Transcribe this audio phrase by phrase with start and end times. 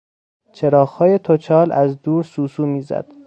[0.53, 3.13] چراغهای توچال از دور سوسو میزد.